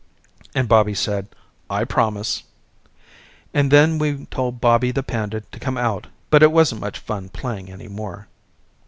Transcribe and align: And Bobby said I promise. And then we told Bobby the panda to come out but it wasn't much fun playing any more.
And 0.55 0.67
Bobby 0.67 0.95
said 0.95 1.27
I 1.69 1.83
promise. 1.85 2.41
And 3.53 3.69
then 3.71 3.99
we 3.99 4.25
told 4.31 4.59
Bobby 4.59 4.89
the 4.89 5.03
panda 5.03 5.41
to 5.41 5.59
come 5.59 5.77
out 5.77 6.07
but 6.31 6.41
it 6.41 6.51
wasn't 6.51 6.81
much 6.81 6.97
fun 6.97 7.29
playing 7.29 7.69
any 7.71 7.87
more. 7.87 8.27